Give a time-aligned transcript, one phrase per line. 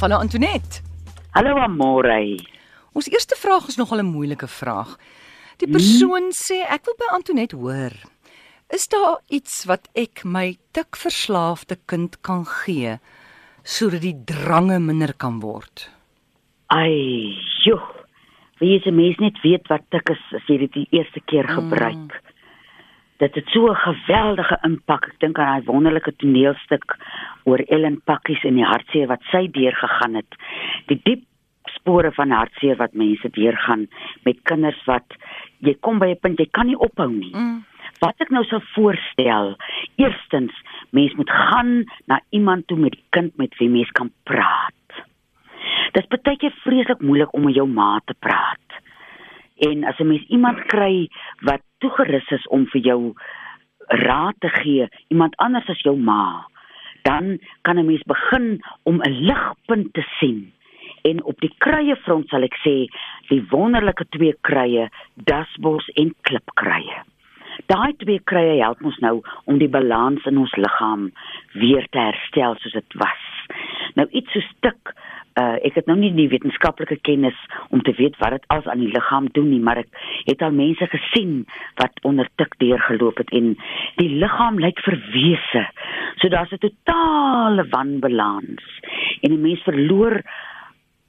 [0.00, 0.78] Hallo Antoinette.
[1.34, 2.38] Hallo Amore.
[2.94, 4.94] Ons eerste vraag is nogal 'n moeilike vraag.
[5.58, 6.38] Die persoon hmm.
[6.38, 7.90] sê ek wil by Antoinette hoor.
[8.70, 12.98] Is daar iets wat ek my tikverslaafde kind kan gee
[13.64, 15.90] sodat die drange minder kan word?
[16.66, 17.34] Ai,
[17.66, 17.82] joh.
[18.60, 22.14] Wie se mens net weet wat tik is as jy dit die eerste keer gebruik.
[22.14, 22.36] Mm.
[23.18, 25.06] Dit het so 'n geweldige impak.
[25.06, 26.96] Ek dink aan daai wonderlike toneelstuk
[27.48, 30.38] oor Ellen Pakkies en die hartseer wat sy deurgegaan het.
[30.92, 31.24] Die diep
[31.74, 33.86] spore van hartseer wat mense deurgaan
[34.26, 35.16] met kinders wat
[35.64, 37.34] jy kom by 'n punt jy kan nie ophou nie.
[37.34, 37.64] Mm.
[38.00, 39.56] Wat ek nou sou voorstel,
[39.96, 40.52] eerstens,
[40.90, 44.74] mens moet gaan na iemand toe met die kind met wie mens kan praat.
[45.92, 48.68] Dit is baie keer vreeslik moeilik om met jou ma te praat.
[49.58, 51.08] En as 'n mens iemand kry
[51.42, 53.14] wat toegerus is om vir jou
[53.88, 56.46] raad te gee, iemand anders as jou ma,
[57.08, 58.46] dan kan 'n mens begin
[58.82, 60.52] om 'n ligpunt te sien.
[61.02, 62.76] En op die kruie front sal ek sê,
[63.28, 66.96] die wonderlike twee kruie, dasbos en klipkruie.
[67.66, 71.12] Daai twee kruie help ons nou om die balans in ons liggaam
[71.52, 73.24] weer te herstel soos dit was.
[73.94, 74.94] Nou iets so stuk
[75.38, 77.38] uh, ek het nou nie die wetenskaplike kennis
[77.70, 80.56] om te weet wat dit als aan die liggaam doen nie, maar ek het al
[80.56, 81.44] mense gesien
[81.80, 83.54] wat onder tik deurgeloop het en
[84.00, 85.64] die liggaam lyk verwese.
[86.18, 88.64] So daar's 'n totale wanbalans
[89.22, 90.22] en 'n mens verloor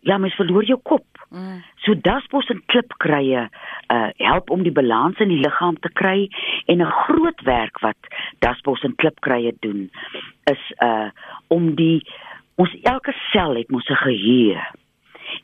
[0.01, 1.05] ja, mens verloor jou kop.
[1.29, 1.63] Mm.
[1.83, 3.49] So daspos en klipkrye
[3.93, 6.29] uh help om die balans in die liggaam te kry
[6.65, 7.97] en 'n groot werk wat
[8.39, 9.89] daspos en klipkrye doen
[10.43, 11.09] is uh
[11.47, 12.03] om die
[12.59, 14.59] Ons elke sel het mos 'n geheue.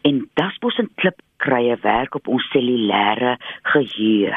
[0.02, 4.35] En dasbos en klipkrye werk op ons cellulêre geheue.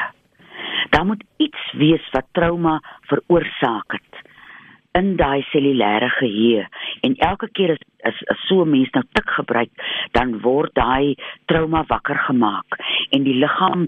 [0.91, 4.27] Daar moet iets wees wat trauma veroorsaak het
[4.93, 6.67] in daai cellulêre geheue
[7.01, 9.71] en elke keer as as, as so 'n mens nou tik gebruik
[10.13, 11.15] dan word daai
[11.47, 12.79] trauma wakker gemaak
[13.11, 13.87] en die liggaam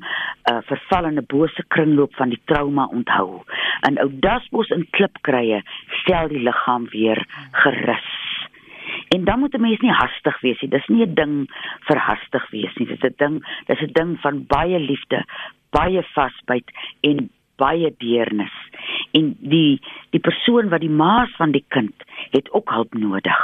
[0.51, 3.43] uh, verval in 'n bose kringloop van die trauma onthou.
[3.89, 5.63] En ou dasbos en klipkrye
[6.03, 8.30] stel die liggaam weer gerus.
[9.15, 10.71] En dan moet 'n mens nie hastig wees nie.
[10.71, 11.35] Dis nie 'n ding
[11.87, 12.87] vir hastig wees nie.
[12.87, 15.25] Dis 'n ding, dis 'n ding van baie liefde,
[15.71, 18.57] baie vasbyt en baie deernis.
[19.11, 21.95] En die die persoon wat die maas van die kind
[22.31, 23.41] het ook hulp nodig.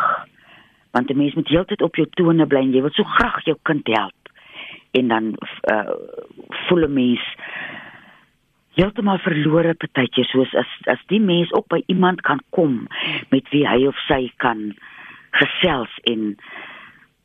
[0.90, 3.56] Want 'n mens moet heeltyd op jou tone bly en jy wil so graag jou
[3.62, 4.20] kind help.
[4.90, 5.34] En dan
[5.72, 5.90] uh
[6.48, 7.34] voel 'n mens
[8.74, 12.86] heeltemal verlore partytjie soos as as die mens ook by iemand kan kom
[13.28, 14.76] met wie hy of sy kan
[15.40, 16.34] gesels en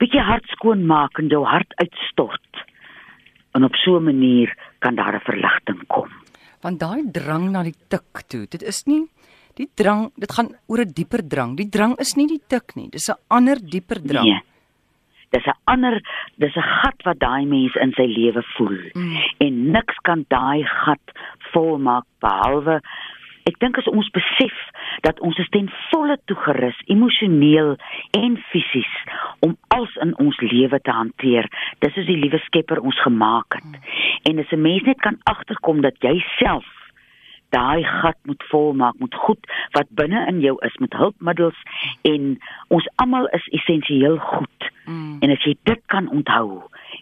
[0.01, 2.65] bietjie hart skoon maak en jou hart uitstort.
[3.55, 4.49] En op so 'n manier
[4.79, 6.09] kan daar 'n verligting kom.
[6.61, 9.07] Want daai drang na die tik toe, dit is nie
[9.55, 11.57] die drang, dit gaan oor 'n dieper drang.
[11.57, 14.25] Die drang is nie die tik nie, dis 'n ander dieper drang.
[14.25, 14.41] Nee.
[15.31, 16.01] Dis 'n ander,
[16.37, 18.79] dis 'n gat wat daai mens in sy lewe voel.
[18.93, 19.17] Mm.
[19.39, 21.05] En niks kan daai gat
[21.53, 22.81] volmaak behalwe
[23.49, 24.57] ek dink as ons besef
[24.99, 27.75] dat ons is ten volle toegerus emosioneel
[28.11, 28.93] en fisies
[29.39, 31.47] om alles in ons lewe te hanteer.
[31.79, 33.81] Dis is die liewe Skepper ons gemaak het.
[34.29, 36.65] En as 'n mens net kan agterkom dat jy self
[37.51, 41.59] daai gat moet volmaak met goed wat binne in jou is met hulpmiddels
[42.01, 42.37] en
[42.67, 44.71] ons almal is essensieel goed.
[44.85, 45.17] Mm.
[45.19, 46.61] En as jy dit kan onthou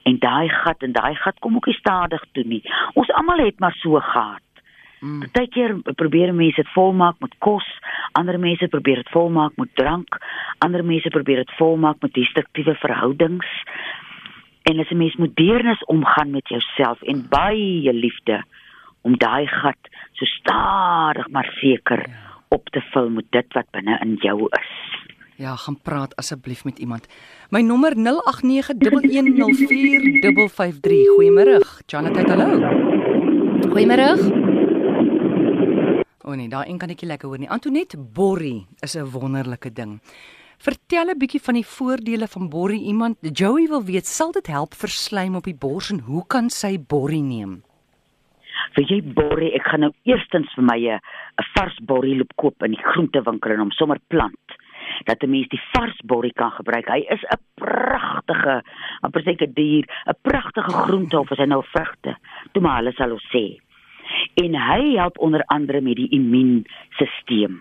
[0.10, 2.64] en daai gat en daai gat kom ook nie stadig toe nie.
[2.94, 4.49] Ons almal het maar so gehad.
[5.00, 5.20] Mm.
[5.20, 7.68] Partykeer probeer mense dit volmaak met kos,
[8.12, 10.18] ander mense probeer dit volmaak met drank,
[10.58, 13.48] ander mense probeer dit volmaak met destruktiewe verhoudings.
[14.64, 18.44] En as 'n mens moet deernis omgaan met jouself en baie liefde
[19.02, 22.16] om daai gat so stadig maar seker ja.
[22.50, 24.72] op te vul met dit wat binne in jou is.
[25.40, 27.08] Ja, gaan praat asseblief met iemand.
[27.50, 28.02] My nommer 0891104553.
[31.16, 31.60] Goeiemôre.
[31.86, 32.60] Jonathan, hallo.
[33.72, 34.59] Goeiemôre.
[36.30, 37.48] O oh nee, daai een kan ek lekker hoor nie.
[37.50, 39.98] Antoinette Borrie is 'n wonderlike ding.
[40.62, 42.84] Vertel 'n bietjie van die voordele van borrie.
[42.86, 46.78] Iemand, Joey wil weet, sal dit help verslym op die bors en hoe kan sy
[46.78, 47.64] borrie neem?
[48.76, 51.00] Vir jy borrie, ek gaan nou eerstens vir my 'n
[51.58, 54.48] vars borrie loop koop in die groentewinkel en hom sommer plant
[55.06, 56.88] dat 'n mens die vars borrie kan gebruik.
[56.88, 58.62] Hy is 'n pragtige,
[59.02, 62.18] amper seker dier, 'n pragtige groente of as hy nou vrugte.
[62.52, 63.58] Toe maar hulle sal ons sê
[64.44, 67.60] en hy help onder andere met die immuunstelsel.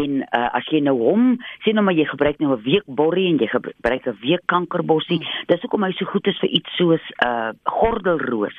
[0.00, 1.24] En uh, as jy nou hom
[1.64, 5.18] sê nou maar jy gebruik nou 'n week borrie en jy gebruik 'n week kankerbossie,
[5.18, 5.46] mm.
[5.46, 8.58] dis hoekom hy so goed is vir iets soos 'n uh, gordelroos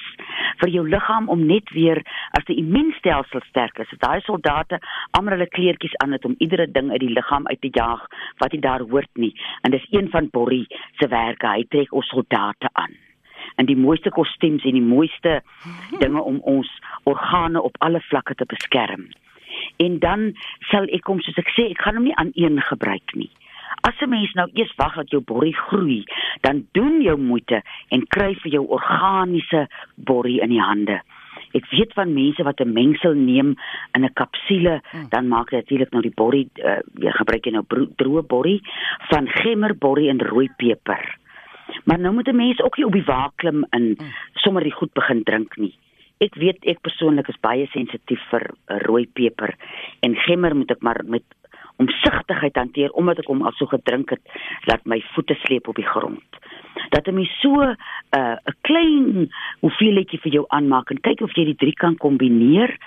[0.60, 2.04] vir jou liggaam om net weer
[2.38, 3.98] as die immuunstelsel sterk is.
[4.00, 4.80] Daai soldate
[5.12, 8.08] almal hulle kleertjies aan het om iedere ding uit die liggaam uit te jaag
[8.40, 9.34] wat nie daar hoort nie.
[9.62, 10.68] En dis een van Borrie
[11.00, 11.48] se werke.
[11.48, 13.08] Hy trek ons soldate aan
[13.58, 15.42] in die mooiste kostuums en die mooiste
[16.00, 16.70] dinge om ons
[17.10, 19.10] organe op alle vlakke te beskerm.
[19.82, 20.32] En dan
[20.70, 23.30] sal ek kom soos ek sê, ek gaan hom nie aan een gebruik nie.
[23.82, 26.04] As 'n mens nou eers wag dat jou borrie groei,
[26.42, 31.02] dan doen jou moeite en kry vir jou organiese borrie in die hande.
[31.54, 33.56] Ek weet van mense wat 'n mengsel neem
[33.96, 35.10] in 'n kapsule, hmm.
[35.10, 37.66] dan maak dit natuurlik nou die borrie, uh, jy gebruik jy nou
[37.96, 38.62] droë borrie
[39.10, 41.18] van gemmerborrie en rooi peper.
[41.86, 44.14] Maar nou moet 'n mens ook nie op die wa klim en hmm.
[44.34, 45.74] sommer die goed begin drink nie.
[46.18, 49.56] Ek weet ek persoonlik is baie sensitief vir uh, rooi peper
[50.00, 51.24] en gemmer moet ek maar met
[51.78, 54.22] omsigtigheid hanteer omdat ek hom al so gedrink het
[54.66, 56.40] dat my voete sleep op die grond.
[56.90, 57.78] Dat 'n mens so 'n
[58.18, 59.30] uh, klein
[59.60, 62.78] hoeveelheidjie vir jou aanmaak en kyk of jy die drie kan kombineer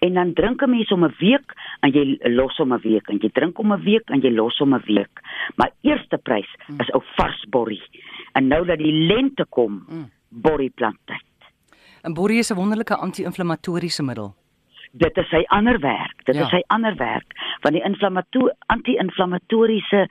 [0.00, 3.18] en dan drink 'n mens om 'n week en jy los hom 'n week en
[3.18, 5.20] jy drink om 'n week en jy los hom 'n week.
[5.56, 7.82] Maar eerste prys is ou vars borrie.
[8.32, 10.10] En nou dat die lente kom, mm.
[10.28, 11.24] borrie planttyd.
[12.02, 14.34] En borrie is 'n wonderlike anti-inflammatoriese middel
[14.90, 16.24] dit is sy ander werk.
[16.24, 16.42] Dit ja.
[16.42, 20.06] is sy ander werk van die inflammatoriese anti-inflammatoriese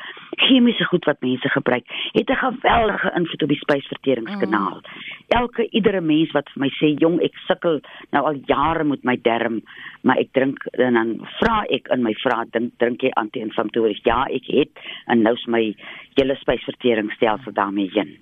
[0.45, 1.85] chemiese goed wat mense gebruik.
[2.15, 4.79] Het 'n geweldige invloed op die spysverteringskanaal.
[4.79, 5.01] Mm.
[5.27, 7.81] Elke iedere mens wat vir my sê, "Jong, ek sukkel
[8.11, 9.61] nou al jare met my darm,
[10.01, 14.25] maar ek drink en dan vra ek in my vra dink drink jy anti-inflammatories?" Ja,
[14.25, 14.69] ek het
[15.07, 15.75] en nou's my
[16.13, 18.17] hele spysverteringsstelsel daarmee heen.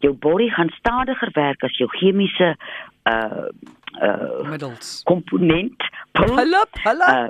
[0.00, 2.56] Jou body gaan stadiger werk as jou chemiese
[3.04, 3.48] uh
[4.02, 5.82] uh middels komponent
[6.14, 7.06] Hallo, hallo.
[7.10, 7.28] Uh,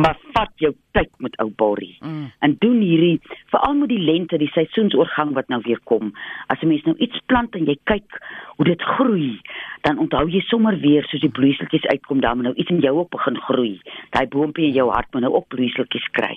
[0.00, 1.96] maar vat jou tyd met ou Borrie.
[2.04, 2.26] Mm.
[2.44, 6.12] En doen hierdie veral met die lente, die seisoensoorgang wat nou weer kom.
[6.52, 8.20] As 'n mens nou iets plant en jy kyk
[8.56, 9.40] hoe dit groei,
[9.80, 12.98] dan onthou jy sommer weer soos die bloeiseltjies uitkom, dan moet nou iets in jou
[12.98, 13.80] ook begin groei.
[14.10, 16.36] Daai boontjie in jou hart moet nou ook bloeiseltjies kry.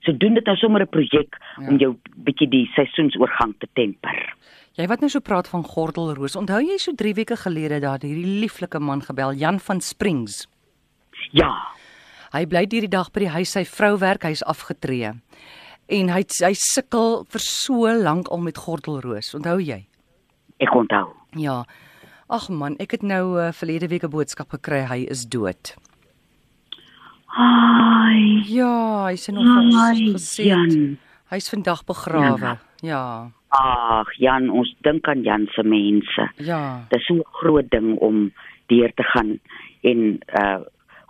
[0.00, 1.68] So doen dit nou sommer 'n projek ja.
[1.68, 4.34] om jou bietjie die seisoensoorgang te temper.
[4.80, 6.36] Jy wat nou so praat van gordelroos.
[6.38, 10.46] Onthou jy so 3 weke gelede dat hierdie lieflike man gebel, Jan van Springs?
[11.36, 11.50] Ja.
[12.32, 15.12] Hy bly hierdie dag by die huis, sy vrou werk, hy's afgetree.
[15.92, 19.34] En hy hy sukkel vir so lank al met gordelroos.
[19.36, 19.82] Onthou jy?
[20.64, 21.10] Ek onthou.
[21.36, 21.62] Ja.
[22.32, 25.76] Ag man, ek het nou uh, verlede week 'n boodskap gekry hy is dood.
[27.36, 28.40] Ai.
[28.48, 29.44] Ja, hy's nog
[30.16, 30.48] gesê.
[31.28, 32.40] Hy's vandag begrawe.
[32.40, 32.56] Ja.
[32.80, 33.04] ja.
[33.52, 36.28] Ag Jan, ons dink aan Jan se mense.
[36.36, 36.86] Ja.
[36.88, 38.32] Dis so 'n groot ding om
[38.66, 39.40] deur te gaan
[39.82, 40.60] en uh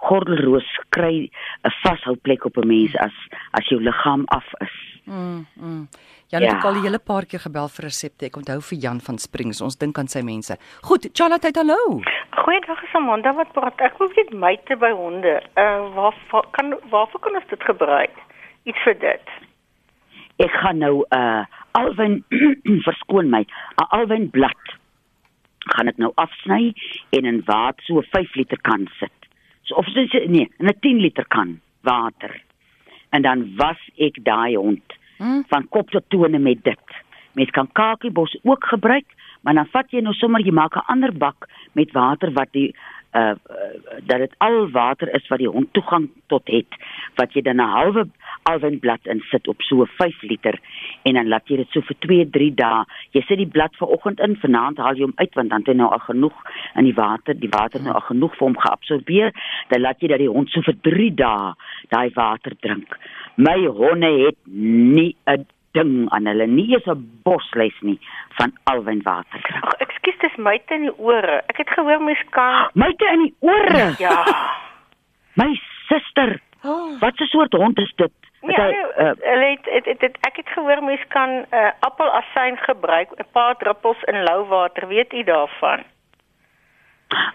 [0.02, 1.30] gordelroos kry
[1.64, 3.14] 'n vashou plek op 'n mens as
[3.50, 4.74] as jou liggaam af is.
[5.04, 5.46] Mm.
[5.54, 5.88] mm.
[6.26, 6.54] Jan ja.
[6.54, 8.26] het al 'n hele paar keer gebel vir resepte.
[8.26, 9.60] Ek onthou vir Jan van Springs.
[9.60, 10.56] Ons dink aan sy mense.
[10.80, 12.00] Goed, Charlotte, hallo.
[12.30, 13.34] Goeiedag, Samanda.
[13.34, 13.80] Wat praat?
[13.80, 15.42] Ek wil net myte by honde.
[15.56, 16.14] Uh waar
[16.50, 18.16] kan waarvoor kan ons dit gebruik?
[18.64, 19.26] Iets vir dit.
[20.36, 21.44] Ek gaan nou uh
[21.78, 22.24] alwyn
[22.86, 24.78] verskoon my, 'n alwyn blad
[25.72, 26.72] gaan ek nou afsny
[27.16, 29.14] en in water so 5 liter kan sit.
[29.62, 32.42] So of dis nee, in 'n 10 liter kan water.
[33.10, 35.44] En dan was ek daai hond hmm?
[35.48, 36.86] van kop tot tone met dit.
[37.32, 39.06] Mens kan kakiebos ook gebruik,
[39.40, 42.74] maar dan vat jy nou sommer jy maak 'n ander bak met water wat die
[43.12, 46.78] uh, uh dat dit al water is wat die hond toegang tot het
[47.20, 48.06] wat jy dan 'n halwe
[48.42, 50.60] alwynblad in sit op so 5 liter
[51.02, 54.20] en dan laat jy dit so vir 2 3 dae jy sit die blad vanoggend
[54.20, 56.38] in vanaand haal jy hom uit want dan het hy nou al genoeg
[56.74, 59.32] in die water die water nou al genoeg vir hom geabsorbeer
[59.68, 61.52] dan laat jy dat die hond so vir 3 dae
[61.88, 62.96] daai water drink.
[63.36, 64.38] My honde het
[64.96, 67.98] nie 'n ding aan hulle nie eens 'n bosles nie
[68.38, 69.40] van alwynwater.
[69.60, 71.42] Ag, ekskuus, dis myte in die ore.
[71.46, 73.94] Ek het gehoor mens kan myte in die ore.
[73.98, 74.24] Ja.
[75.40, 76.40] My suster.
[76.62, 77.00] Oh.
[77.00, 78.12] Wat 'n soort hond is dit?
[78.42, 83.26] Ja, uh, het, het, het, het, ek het gehoor mens kan uh, appelasyn gebruik, 'n
[83.32, 85.82] paar druppels in lou water, weet u daarvan?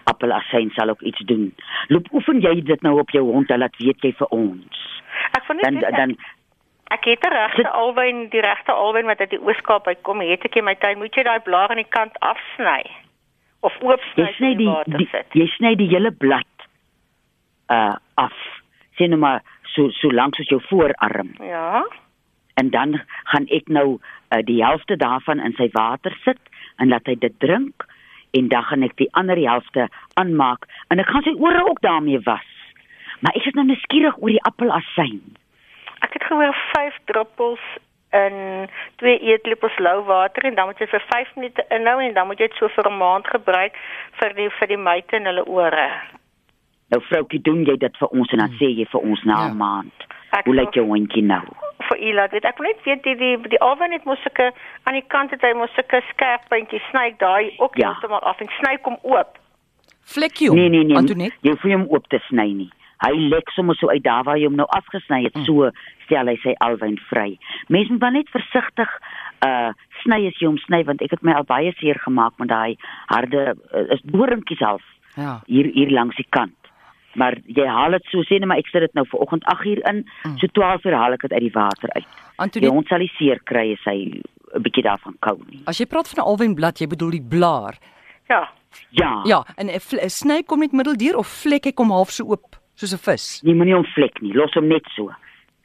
[0.04, 1.54] Appelasyn sal ook iets doen.
[1.86, 5.02] Loop oefen jy dit nou op jou hond, laat weet jy vir ons.
[5.30, 6.37] Ek vind dit dan, dan Ek
[6.88, 10.20] het 'n regte alwyn, die regte alwyn wat uit die Ooskaap uitkom.
[10.20, 12.84] Het ek in my tuin, moet jy daai blaar aan die kant afsny
[13.60, 16.66] of oopsny jy sny die, die jy sny die hele blad
[17.68, 18.36] uh af.
[18.96, 21.34] Sien nou maar so so lank soos jou voorarm.
[21.40, 21.86] Ja.
[22.54, 26.40] En dan gaan ek nou uh, die helfte daarvan in sy water sit
[26.76, 27.86] en laat hy dit drink
[28.30, 32.20] en dan gaan ek die ander helfte aanmaak en ek gaan sy ore ook daarmee
[32.26, 32.48] was.
[33.20, 35.22] Maar ek is nou nuuskierig oor die appelasyn.
[36.00, 37.60] Ek het gehoor 5 druppels
[38.12, 42.26] in 2 eetlepels lou water en dan moet jy vir 5 minute inhou en dan
[42.26, 43.74] moet jy dit so vir 'n maand gebruik
[44.20, 45.88] vir die vir die myte in hulle ore.
[46.90, 49.48] Nou vroutjie, doen jy dit vir ons en dan sê jy vir ons na 'n
[49.48, 49.54] Ja.
[49.54, 49.92] maand.
[50.32, 51.42] Ek Hoe lyk jou hondjie nou?
[51.88, 52.44] vir u laat weet.
[52.44, 54.52] Ek wil net weet die die die alwen het mos sulke
[54.84, 57.88] aan die kant het hy mos sulke skerp puntjies sny daai ook Ja.
[57.92, 59.38] heeltemal af en sny kom oop.
[60.04, 60.50] Vlekkie.
[60.52, 60.96] Nee nee nee.
[60.96, 61.36] Antoinette.
[61.42, 62.70] Jy hoef hom oop te sny nie.
[63.00, 65.70] Hy lek sommer so uit daar waar jy hom nou afgesny het, so
[66.06, 67.38] stel hy sy alwyn vry.
[67.68, 68.88] Mense moet maar net versigtig
[69.46, 69.70] uh
[70.02, 72.76] sny as jy hom sny want ek het my al baie seer gemaak met daai
[73.08, 74.82] harde uh, is doringkies half
[75.16, 75.40] Ja.
[75.46, 76.54] hier hier langs die kant.
[77.14, 79.66] Maar jy haal dit so sê net maar ek sit dit nou vir oggend 8
[79.66, 80.04] uur in,
[80.38, 82.04] so 12 uur haal ek dit uit die water uit.
[82.04, 84.22] Die Antoinette, hond sal nie seer kry as hy
[84.54, 85.62] 'n bietjie daarvan kou nie.
[85.66, 87.78] as jy praat van 'n alwenblad, jy bedoel die blaar.
[88.28, 88.48] Ja.
[88.90, 89.22] Ja.
[89.24, 92.94] Ja, en 'n sny kom net middeldeur of vlek hy kom half so oop soos
[92.94, 93.40] 'n vis.
[93.44, 95.10] Jy moenie hom vlek nie, los hom net so.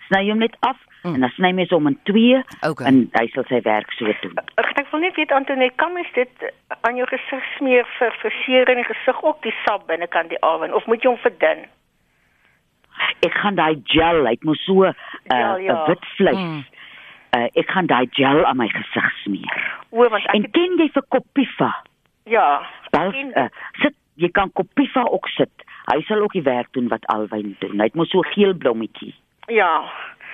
[0.10, 1.16] Sny hom net af Mm.
[1.16, 2.88] en dan sny mens hom in twee Okay.
[2.88, 4.38] en hy sal sy werk so doen.
[4.58, 6.30] Ek ek wil net weet Antoinette, kan mens dit
[6.82, 10.74] aan jou gesig smeer vir verseer in die gesig ook die sap binnekant die alwen
[10.74, 11.66] of moet jy hom verdun?
[13.26, 14.94] Ek gaan daai gel, hy het mos so 'n
[15.34, 16.38] uh, Ja, wit vleis.
[16.38, 16.64] Mm.
[17.36, 19.62] Uh, ek gaan daai gel aan my gesig smeer.
[19.92, 21.72] O, want ek En ken jy vir Kopifa?
[22.26, 22.62] ja.
[22.92, 23.48] Wel, ken uh,
[23.82, 25.52] sit jy kan Kopifa ook sit.
[25.92, 27.80] Hy sal ook die werk doen wat Alwyn doen.
[27.80, 29.14] Hy het mos so geel blommetjie,
[29.48, 29.92] Ja.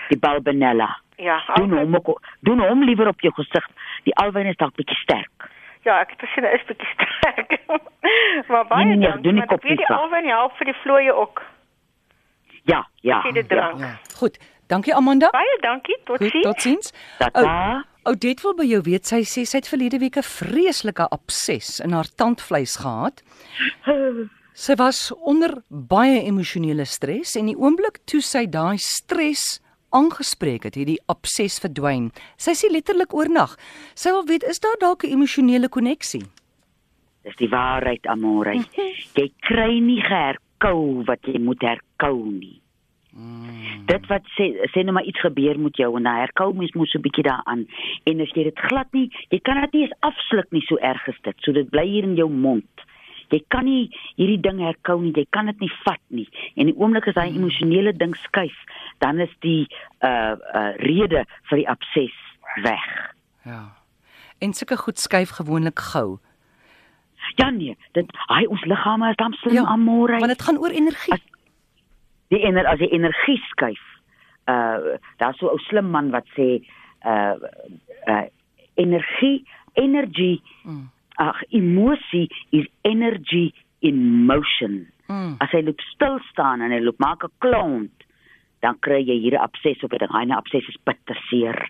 [0.09, 0.89] die Balbenella.
[1.17, 1.41] Ja.
[1.55, 3.65] Doen Alwyn- hom ook, doen hom liewer op jou gesig.
[4.03, 5.49] Die Alwyn is dalk bietjie sterk.
[5.83, 6.87] Ja, ek het gesien hy is bietjie
[7.17, 7.59] sterk.
[8.49, 9.97] maar baie Nee, nee, doen nie die koppies af.
[9.97, 11.41] alwen help vir die vlooie ook.
[12.63, 13.21] Ja, ja.
[13.25, 13.55] Jy dit ja.
[13.55, 13.79] drank.
[13.79, 13.97] Ja.
[14.17, 14.37] Goed.
[14.67, 15.29] Dankie Amanda.
[15.29, 15.97] Baie dankie.
[16.05, 16.43] Goed, Totsiens.
[16.45, 16.93] totsiens.
[17.17, 17.85] Tata.
[18.03, 21.91] Oudet wil by jou weet sy sê sy het verlede week 'n vreeslike abses in
[21.91, 23.23] haar tandvleis gehad.
[24.59, 29.61] Sy was onder baie emosionele stres en die oomblik toe sy daai stres
[29.95, 32.09] aangespreek het, het die abses verdwyn.
[32.35, 33.53] Sy sê letterlik oornag.
[33.95, 36.25] Sy wil weet is daar dalk 'n emosionele koneksie?
[37.23, 38.59] Dis die waarheid, Amore.
[39.19, 42.59] Jy kry nie geherkou wat jy moet herkou nie.
[43.87, 46.89] Dit wat sê sê nou maar iets gebeur met jou en dan herkou mens moet
[46.89, 47.65] so 'n bietjie daaraan.
[48.03, 51.07] En as jy dit glad nie, jy kan dit nie eens afsluk nie so erg
[51.07, 51.35] is dit.
[51.39, 52.88] So dit bly hier in jou mond.
[53.29, 55.11] Jy kan nie hierdie ding herkou nie.
[55.13, 56.27] Jy kan dit nie vat nie.
[56.55, 58.55] En die oomblik as daai emosionele ding skuif,
[58.99, 59.67] dan is die
[60.01, 62.15] uh uh rede vir die abses
[62.63, 63.13] weg.
[63.45, 63.75] Ja.
[64.41, 66.17] En sulke goed skuif gewoonlik gou.
[67.35, 70.17] Ja nee, dit hy ons liggame is dan slim Ja, Amore.
[70.19, 71.13] Want dit gaan oor energie.
[71.13, 71.27] As-
[72.29, 73.81] die ener as die energie skuif.
[74.49, 76.63] Uh daar's so 'n ou slim man wat sê
[77.05, 77.35] uh
[78.07, 78.25] uh
[78.75, 80.89] energie energy Mm.
[81.19, 84.87] Ag emosie is energy in motion.
[85.07, 85.35] Mm.
[85.43, 87.95] As hy loop stil staan en hy loop maak 'n klont,
[88.61, 90.11] dan kry jy hier 'n abses op 'n ding.
[90.11, 91.69] Hy 'n abses is bitter seer.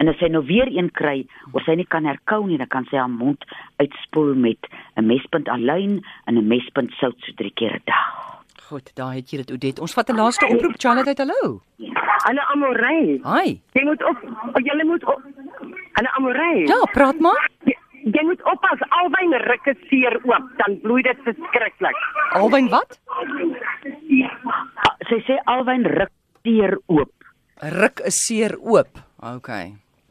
[0.00, 2.86] En as hy nou weer een kry, of hy nie kan herkou nie, dan kan
[2.88, 3.44] sy haar mond
[3.76, 8.40] uitspoel met 'n mespunt aluin en 'n mespunt sout so drie keer 'n dag.
[8.70, 9.80] Goed, daar het jy dit Oudet.
[9.80, 11.60] Ons vat 'n laaste oproep Charlotte uit hallo.
[12.26, 13.20] Hallo Amorey.
[13.24, 13.60] Hi.
[13.72, 14.16] Jy moet op
[14.54, 15.22] oh, jy moet op
[15.92, 16.66] Hallo Amorey.
[16.66, 17.50] Ja, praat maar.
[17.64, 18.59] Jy, jy moet oppas
[19.50, 21.96] rukke seer oop, dan bloei dit verskriklik.
[22.38, 22.98] Alwyn wat?
[23.84, 26.12] Ah, Sy sê alwyn ruk
[26.44, 27.12] teer oop.
[27.60, 28.88] Ruk 'n seer oop.
[29.22, 29.48] OK.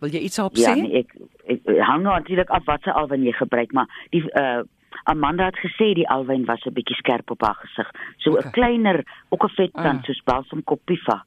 [0.02, 0.82] Wil jy iets daarop Ja, sê?
[0.82, 1.10] nee, ek
[1.48, 4.64] ek hang nou natuurlik af wat se alwyn jy gebruik, maar die uh
[5.06, 7.90] Amanda het gesê die alwyn was 'n bietjie skerp op haar gesig.
[8.18, 8.52] So 'n Okay.
[8.52, 10.04] kleiner, ook 'n vet kant Ah.
[10.06, 11.24] soos balsam kopifa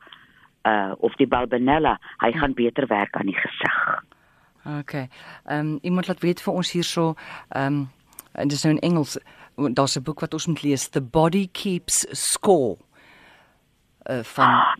[0.67, 4.03] uh of die balbenella, hy gaan beter werk aan die gesig.
[4.79, 4.93] OK.
[4.95, 7.15] Ehm um, iemand laat weet vir ons hierso
[7.55, 7.89] ehm um,
[8.33, 9.17] en dis nou in Engels.
[9.57, 12.77] Daar's 'n boek wat ons moet lees, The Body Keeps Score.
[14.11, 14.75] Uh van Ah,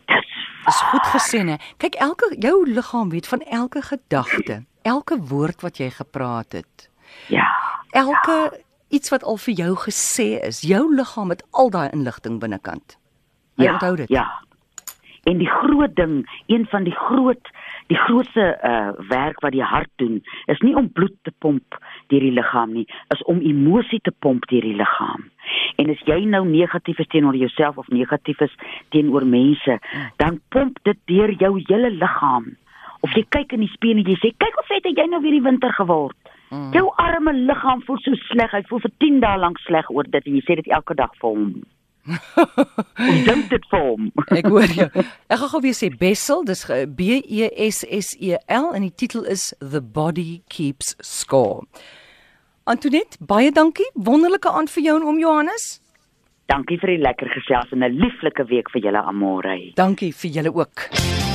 [0.67, 1.55] is goed gesê hè.
[1.77, 6.89] Kyk elke jou liggaam weet van elke gedagte, elke woord wat jy gepraat het.
[7.27, 7.47] ja.
[7.91, 10.61] Elke iets wat al vir jou gesê is.
[10.61, 12.97] Jou liggaam het al daai inligting binnekant.
[13.55, 14.09] Jy ja, onthou dit.
[14.09, 14.43] Ja.
[15.23, 17.49] En die groot ding, een van die groot
[17.91, 20.21] die grootste uh werk wat die hart doen,
[20.51, 24.47] is nie om bloed te pomp deur die liggaam nie, is om emosie te pomp
[24.51, 25.29] deur die liggaam.
[25.81, 28.53] En as jy nou negatief is teenoor jouself of negatief is
[28.95, 29.79] teenoor mense,
[30.21, 32.53] dan pomp dit deur jou hele liggaam.
[33.03, 35.21] Of jy kyk in die spieël en jy sê, "Kyk hoe vet het jy nou
[35.21, 36.15] weer die winter geword."
[36.53, 36.71] Mm.
[36.71, 38.51] Jou arme liggaam voel so sleg.
[38.51, 41.15] Hy voel vir 10 dae lank sleg oor dit en jy sê dit elke dag
[41.21, 41.63] vir hom.
[42.03, 44.09] Hoe dink dit vir hom?
[44.39, 44.87] Ek hoor jou.
[45.31, 46.65] Ek gaan gou weer sê Bessel, dis
[46.97, 51.63] B E S S E L en die titel is The Body Keeps Score.
[52.63, 53.87] Antoinette, baie dankie.
[53.93, 55.79] Wonderlike aand vir jou en oom Johannes.
[56.51, 59.71] Dankie vir die lekker gesels en 'n lieflike week vir julle Amore.
[59.75, 61.32] Dankie vir julle ook.